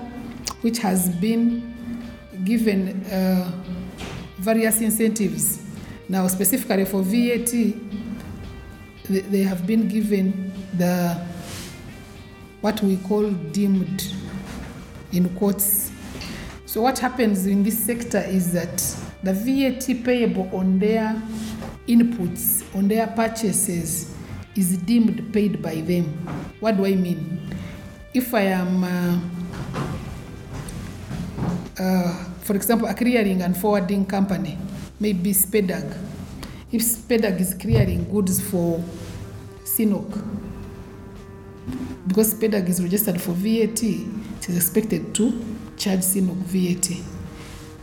[0.63, 2.03] which has been
[2.45, 3.49] given uh,
[4.39, 5.63] various incentives.
[6.09, 7.53] Now, specifically for VAT,
[9.09, 11.21] they, they have been given the
[12.61, 14.13] what we call deemed
[15.13, 15.91] in quotes.
[16.65, 18.79] So, what happens in this sector is that
[19.23, 21.21] the VAT payable on their
[21.87, 24.15] inputs, on their purchases,
[24.55, 26.05] is deemed paid by them.
[26.61, 27.41] What do I mean?
[28.15, 29.21] If I am, uh,
[31.79, 34.59] uh, for example, a clearing and forwarding company,
[35.01, 35.97] maybe SPEDAG,
[36.71, 38.83] if SPEDAG is clearing goods for
[39.65, 40.52] CNOOC,
[42.07, 45.31] because SPEDAG is registered for VAT, it is expected to
[45.77, 46.91] charge CNOOC VAT.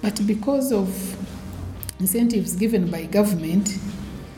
[0.01, 0.89] But because of
[1.99, 3.77] incentives given by government,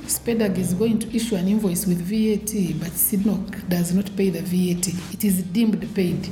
[0.05, 4.41] SPEDAG is going to issue an invoice with VAT, but CNOOC does not pay the
[4.41, 4.87] VAT.
[5.13, 6.29] It is deemed paid.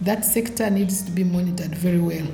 [0.00, 2.26] That sector needs to be monitored very well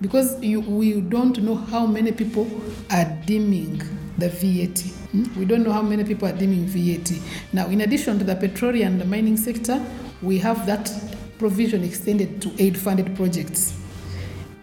[0.00, 2.48] because you, we don't know how many people
[2.90, 3.82] are deeming
[4.18, 4.99] the VAT.
[5.12, 5.38] Hmm?
[5.38, 7.12] We don't know how many people are deeming VAT.
[7.52, 9.84] Now, in addition to the petroleum and the mining sector,
[10.22, 10.92] we have that
[11.38, 13.78] provision extended to aid funded projects.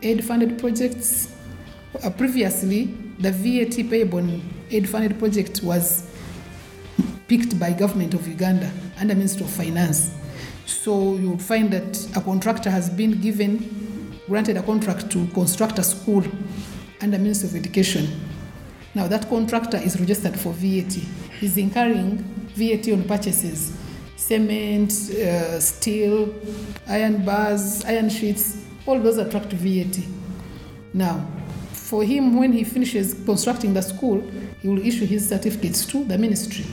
[0.04, 1.36] Aid funded projects,
[2.04, 2.86] uh, previously,
[3.20, 6.08] the VAT payable on aid funded project was
[7.28, 10.14] picked by government of Uganda under Minister of Finance.
[10.66, 15.80] So you would find that a contractor has been given, granted a contract to construct
[15.80, 16.24] a school
[17.02, 18.08] under Minister of Education.
[18.98, 20.94] Now that contractor is registered for VAT.
[21.40, 22.18] He's incurring
[22.56, 23.60] VAT on purchases.
[24.28, 26.34] cement, uh, steel,
[26.88, 30.00] iron bars, iron sheets, all those attract VAT.
[30.94, 31.26] Now,
[31.72, 34.22] for him, when he finishes constructing the school,
[34.62, 36.66] he will issue his certificates to the ministry,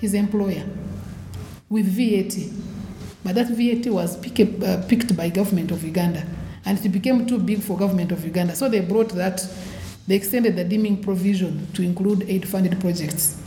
[0.00, 0.64] his employer,
[1.68, 2.34] with VAT.
[3.22, 6.24] But that VAT was uh, picked by government of Uganda,
[6.64, 8.54] and it became too big for government of Uganda.
[8.54, 9.46] So they brought that,
[10.06, 13.40] they extended the deeming provision to include aid-funded projects.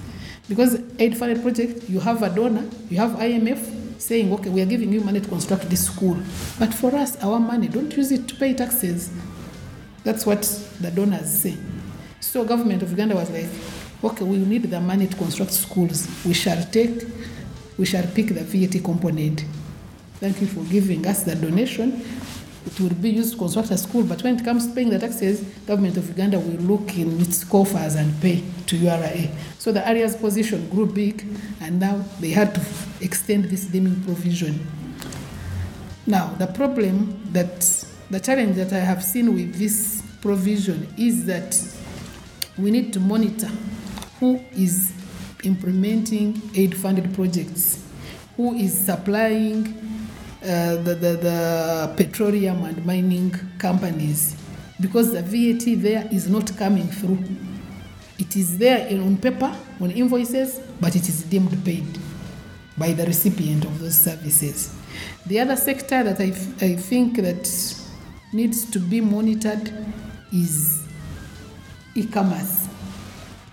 [0.49, 4.91] Because aid-funded project, you have a donor, you have IMF saying, okay, we are giving
[4.91, 6.17] you money to construct this school.
[6.57, 9.11] But for us, our money, don't use it to pay taxes.
[10.03, 10.41] That's what
[10.79, 11.57] the donors say.
[12.19, 13.49] So government of Uganda was like,
[14.03, 16.07] okay, we need the money to construct schools.
[16.25, 17.03] We shall take,
[17.77, 19.43] we shall pick the VAT component.
[20.15, 22.03] Thank you for giving us the donation.
[22.67, 24.99] It will be used to construct a school, but when it comes to paying the
[24.99, 29.29] taxes, government of Uganda will look in its coffers and pay to URA.
[29.57, 31.25] So the area's position grew big,
[31.61, 32.61] and now they had to
[32.99, 34.67] extend this deeming provision.
[36.05, 37.61] Now, the problem that
[38.09, 41.57] the challenge that I have seen with this provision is that
[42.57, 43.49] we need to monitor
[44.19, 44.91] who is
[45.45, 47.81] implementing aid funded projects,
[48.35, 49.73] who is supplying
[50.43, 54.35] uh, the, the, the petroleum and mining companies,
[54.79, 57.23] because the VAT there is not coming through.
[58.19, 61.85] It is there on paper, on invoices, but it is deemed paid
[62.77, 64.75] by the recipient of those services.
[65.25, 66.31] The other sector that I,
[66.65, 67.83] I think that
[68.33, 69.71] needs to be monitored
[70.31, 70.83] is
[71.95, 72.67] e-commerce.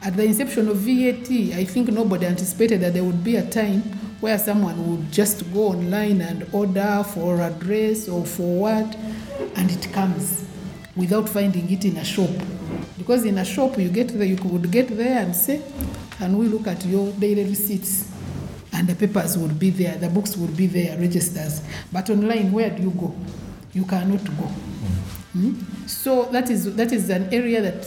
[0.03, 3.83] At the inception of VAT, I think nobody anticipated that there would be a time
[4.25, 8.97] where someone would just go online and order for a dress or for what,
[9.57, 10.47] and it comes
[10.97, 12.31] without finding it in a shop.
[12.97, 15.61] Because in a shop, you get there, you would get there and say,
[16.21, 18.11] and we look at your daily receipts?"
[18.73, 21.61] And the papers would be there, the books would be there, registers.
[21.93, 23.15] But online, where do you go?
[23.75, 24.51] You cannot go.
[25.37, 25.87] Mm?
[25.87, 27.85] So that is that is an area that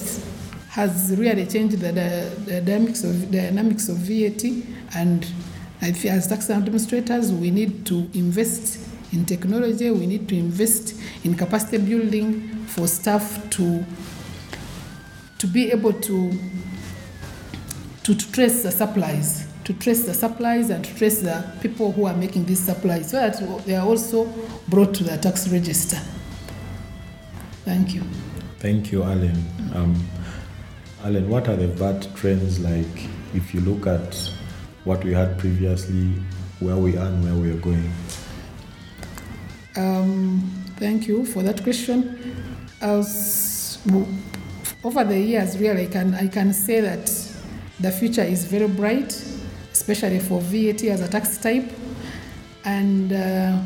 [0.70, 4.44] has really changed the, the, the dynamics of the dynamics of VAT.
[4.94, 5.26] And
[5.82, 9.92] as tax administrators, we need to invest in technology.
[9.92, 13.86] We need to invest in capacity building for staff to
[15.38, 16.32] to be able to
[18.04, 22.06] to, to trace the supplies to trace the supplies and to trace the people who
[22.06, 24.24] are making these supplies so that they are also
[24.70, 25.98] brought to the tax register.
[27.66, 28.02] Thank you.
[28.60, 29.36] Thank you, Allen.
[29.76, 30.08] Um,
[31.04, 34.32] Allen, what are the VAT trends like if you look at
[34.88, 36.14] what we had previously,
[36.60, 37.92] where we are and where we are going?
[39.76, 42.18] Um, thank you for that question.
[42.82, 43.78] As,
[44.84, 47.06] over the years, really, I can, I can say that
[47.80, 49.12] the future is very bright,
[49.74, 51.70] especially for VAT as a tax type.
[52.64, 53.60] And uh,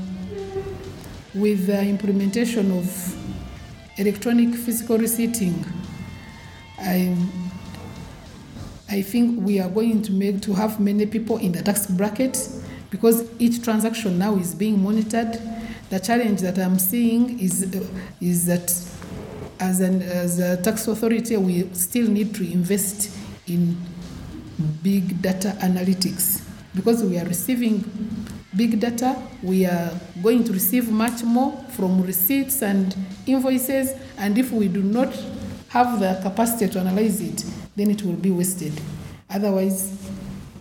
[1.36, 3.16] with the implementation of
[3.98, 5.64] electronic fiscal receipting,
[6.80, 7.16] I,
[8.92, 12.50] I think we are going to make to have many people in the tax bracket
[12.90, 15.40] because each transaction now is being monitored.
[15.90, 17.88] The challenge that I'm seeing is uh,
[18.20, 18.70] is that
[19.62, 23.18] as an as a tax authority, we still need to invest
[23.48, 23.78] in
[24.84, 26.42] big data analytics
[26.76, 27.86] because we are receiving
[28.58, 29.16] big data.
[29.42, 32.94] We are going to receive much more from receipts and
[33.26, 35.16] invoices, and if we do not
[35.70, 38.74] have the capacity to analyze it, then it will be wasted.
[39.30, 40.10] Otherwise,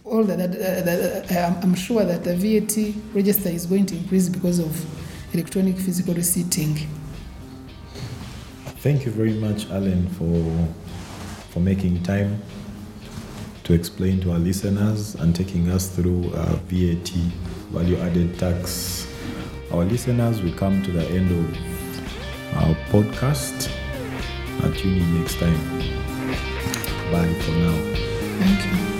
[0.04, 0.52] all that, that,
[0.84, 5.76] that, that I'm sure that the VAT register is going to increase because of electronic
[5.76, 6.76] fiscal receipting.
[8.80, 10.76] Thank you very much, Allen, for
[11.50, 12.40] for making time
[13.64, 17.08] to explain to our listeners and taking us through uh, VAT,
[17.70, 19.06] value added tax.
[19.72, 23.70] Our listeners, we come to the end of our podcast.
[24.62, 25.89] Uh, tune in next time.
[27.10, 27.76] Bye for now.
[28.38, 28.99] Thank you.